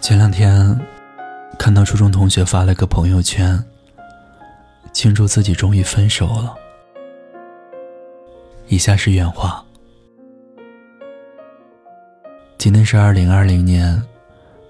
[0.00, 0.78] 前两天
[1.58, 3.62] 看到初中同学发了个朋友圈，
[4.92, 6.54] 庆祝自己终于分手了。
[8.66, 9.62] 以下是原话：
[12.56, 14.02] 今天是二零二零年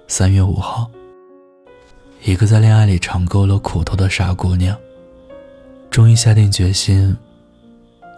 [0.08, 0.90] 三月五号。
[2.24, 4.76] 一个在恋爱里尝够了苦头的傻姑娘，
[5.90, 7.16] 终于下定决心，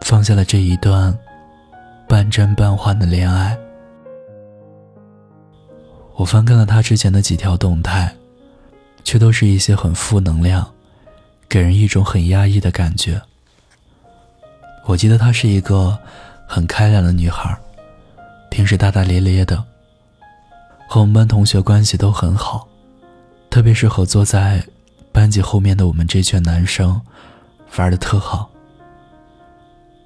[0.01, 1.17] 放下了这一段
[2.09, 3.57] 半真半幻的恋爱。
[6.15, 8.15] 我翻看了他之前的几条动态，
[9.03, 10.73] 却都是一些很负能量，
[11.49, 13.21] 给人一种很压抑的感觉。
[14.85, 15.99] 我记得她是一个
[16.47, 17.57] 很开朗的女孩，
[18.51, 19.65] 平时大大咧咧的，
[20.89, 22.69] 和我们班同学关系都很好，
[23.49, 24.63] 特别是和坐在
[25.13, 27.01] 班级后面的我们这群男生，
[27.77, 28.51] 玩的特好。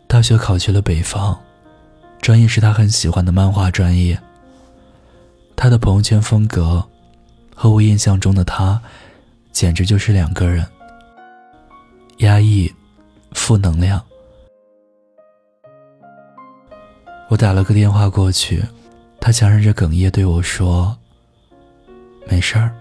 [0.06, 1.38] 大学考去了北方，
[2.20, 4.18] 专业是她很喜欢的漫画专业。
[5.56, 6.86] 他的朋友圈风格，
[7.54, 8.80] 和我印象中的他，
[9.52, 10.64] 简直就是两个人。
[12.18, 12.70] 压抑，
[13.32, 14.00] 负能量。
[17.28, 18.62] 我打了个电话过去，
[19.18, 20.96] 他强忍着哽咽对我说
[22.28, 22.72] ：“没事儿，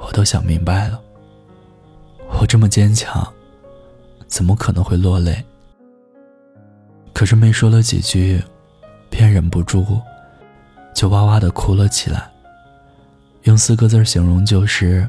[0.00, 1.00] 我都想明白了。
[2.38, 3.26] 我这么坚强，
[4.26, 5.42] 怎么可能会落泪？”
[7.12, 8.42] 可是没说了几句，
[9.08, 10.00] 便忍不住。
[10.94, 12.30] 就哇哇的哭了起来。
[13.42, 15.06] 用四个字形容就是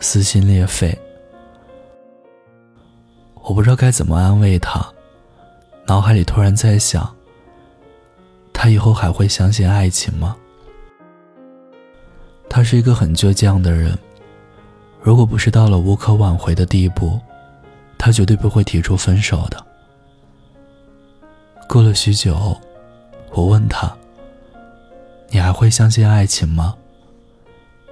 [0.00, 0.98] 撕心裂肺。
[3.42, 4.84] 我不知道该怎么安慰他，
[5.86, 7.14] 脑海里突然在想：
[8.52, 10.36] 他以后还会相信爱情吗？
[12.48, 13.96] 他是一个很倔强的人，
[15.00, 17.20] 如果不是到了无可挽回的地步，
[17.96, 19.64] 他绝对不会提出分手的。
[21.68, 22.60] 过了许久，
[23.30, 23.96] 我问他。
[25.36, 26.74] 你还会相信爱情吗？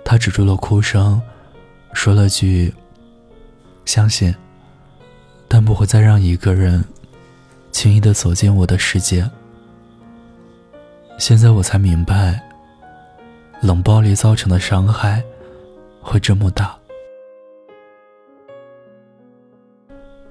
[0.02, 1.20] 他止住了哭声，
[1.92, 2.74] 说了句
[3.84, 4.34] ：“相信，
[5.46, 6.82] 但不会再让一个人
[7.70, 9.30] 轻易的走进我的世界。”
[11.20, 12.42] 现在我才明白，
[13.60, 15.22] 冷暴力造成的伤害
[16.00, 16.74] 会这么大。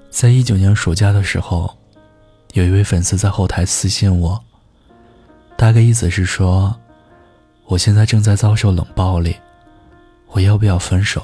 [0.09, 1.78] 在一九年暑假的时候，
[2.53, 4.44] 有一位粉丝在后台私信我，
[5.56, 6.75] 大概意思是说。
[7.66, 9.35] 我现在正在遭受冷暴力，
[10.28, 11.24] 我要不要分手？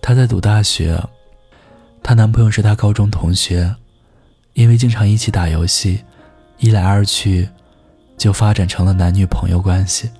[0.00, 1.02] 她在读大学，
[2.02, 3.74] 她男朋友是她高中同学，
[4.52, 6.04] 因为经常一起打游戏，
[6.58, 7.48] 一来二去，
[8.18, 10.10] 就发展成了男女朋友关系。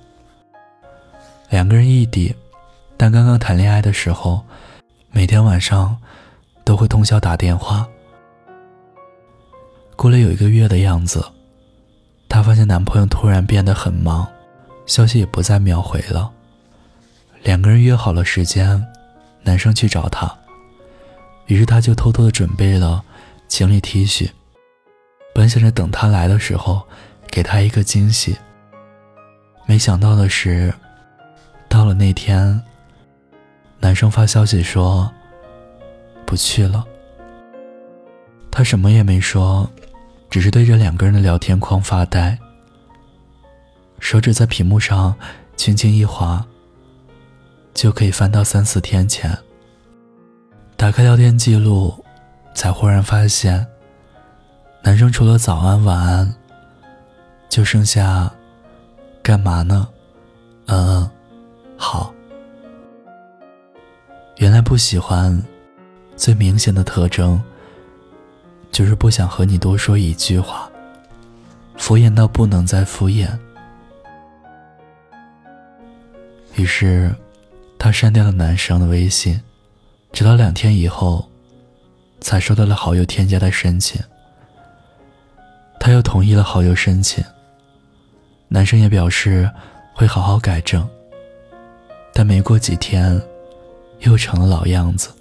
[1.49, 2.35] 两个人异地，
[2.97, 4.43] 但刚刚谈恋爱的时候，
[5.11, 5.95] 每天晚上
[6.63, 7.87] 都会通宵打电话。
[9.95, 11.23] 过了有一个月的样子。
[12.35, 14.27] 她发现男朋友突然变得很忙，
[14.85, 16.29] 消息也不再秒回了。
[17.43, 18.85] 两个人约好了时间，
[19.43, 20.29] 男生去找她，
[21.45, 23.01] 于是她就偷偷的准备了
[23.47, 24.29] 情侣 T 恤，
[25.33, 26.85] 本想着等他来的时候
[27.27, 28.35] 给他一个惊喜。
[29.65, 30.73] 没想到的是，
[31.69, 32.61] 到了那天，
[33.79, 35.09] 男生发消息说
[36.25, 36.83] 不去了。
[38.51, 39.71] 他什么也没说。
[40.35, 42.37] 只是对着两个人的聊天框发呆，
[44.01, 45.15] 手指在屏幕上
[45.55, 46.45] 轻轻一划，
[47.73, 49.33] 就可以翻到三四天前。
[50.75, 52.03] 打开聊天记录，
[52.53, 53.65] 才忽然发现，
[54.83, 56.35] 男生除了早安晚安，
[57.47, 58.29] 就剩下
[59.23, 59.87] 干嘛呢？
[60.65, 61.09] 嗯，
[61.77, 62.13] 好。
[64.35, 65.41] 原来不喜欢，
[66.17, 67.41] 最明显的特征。
[68.75, 70.69] 就是不想和你多说一句话，
[71.77, 73.29] 敷衍到不能再敷衍。
[76.55, 77.15] 于是，
[77.79, 79.41] 他删掉了男生的微信，
[80.11, 81.25] 直到两天以后，
[82.19, 83.97] 才收到了好友添加的申请。
[85.79, 87.23] 他又同意了好友申请，
[88.49, 89.49] 男生也表示
[89.93, 90.85] 会好好改正。
[92.13, 93.21] 但没过几天，
[93.99, 95.11] 又成了老样子。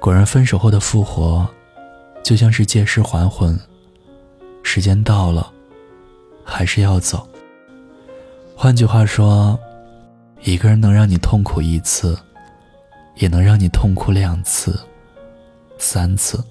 [0.00, 1.48] 果然，分手后的复活。
[2.22, 3.58] 就像是借尸还魂，
[4.62, 5.50] 时间到了，
[6.44, 7.26] 还是要走。
[8.54, 9.58] 换句话说，
[10.42, 12.18] 一个人能让你痛苦一次，
[13.16, 14.78] 也能让你痛苦两次、
[15.78, 16.44] 三次。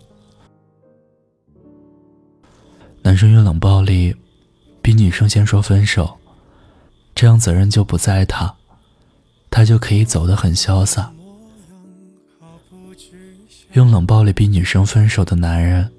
[3.03, 4.15] 男生用冷暴力
[4.81, 6.17] 逼女生先说分手，
[7.13, 8.55] 这样责任就不在他，
[9.49, 11.11] 他就可以走得很潇洒。
[13.73, 15.91] 用冷暴力逼女生分手的男人，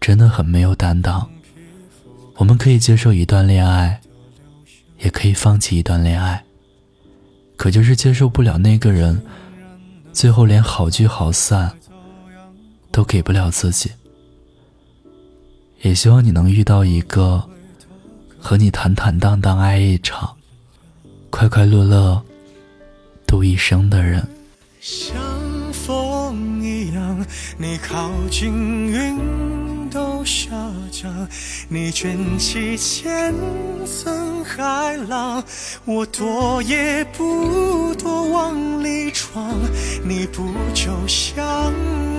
[0.00, 1.28] 真的很没有担当。
[2.36, 4.00] 我们可以接受一段恋爱，
[4.98, 6.42] 也可以放弃一段恋爱。
[7.56, 9.20] 可就是接受不了那个人，
[10.12, 11.76] 最后连好聚好散
[12.90, 13.90] 都给不了自己。
[15.82, 17.48] 也希望你能遇到一个
[18.38, 20.36] 和你坦坦荡荡爱一场，
[21.30, 22.20] 快快乐乐
[23.26, 24.26] 度一生的人。
[27.56, 30.50] 你靠近云都下
[30.90, 31.28] 降，
[31.68, 33.34] 你卷起千
[33.86, 35.42] 层海浪，
[35.84, 39.54] 我躲也不躲往里闯，
[40.04, 40.44] 你不
[40.74, 41.72] 就像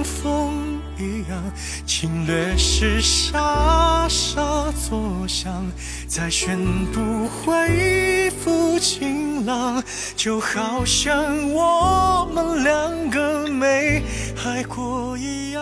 [0.03, 0.68] 风？
[0.99, 1.41] 一样，
[1.85, 5.65] 侵略时傻傻作响，
[6.07, 6.59] 再宣
[6.91, 9.81] 布恢复晴朗，
[10.17, 14.03] 就好像我们两个没
[14.43, 15.61] 爱过一样。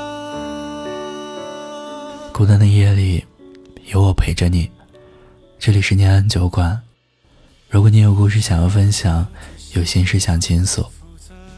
[2.33, 3.23] 孤单的夜里，
[3.85, 4.71] 有我陪着你。
[5.59, 6.81] 这里是念安酒馆，
[7.69, 9.27] 如果你有故事想要分享，
[9.73, 10.83] 有心事想倾诉，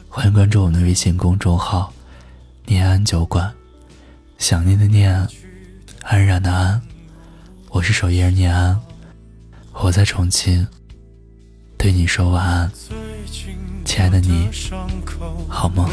[0.09, 1.93] 欢迎关注我们的微信公众号
[2.65, 3.53] “念安酒馆”。
[4.39, 5.27] 想念的念，
[6.01, 6.81] 安然的安，
[7.67, 8.79] 我是守夜人念安，
[9.73, 10.65] 我在重庆，
[11.77, 12.71] 对你说晚安，
[13.83, 14.47] 亲爱的你，
[15.49, 15.89] 好吗？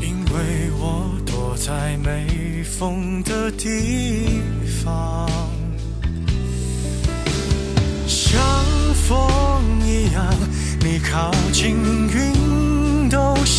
[0.00, 4.42] 因为我躲在没风的地
[4.82, 5.30] 方，
[8.08, 8.42] 像
[8.94, 9.16] 风
[9.86, 10.34] 一样，
[10.80, 12.07] 你靠近。